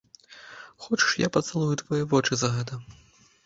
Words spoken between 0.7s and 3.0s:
Хочаш, я пацалую твае вочы за гэта?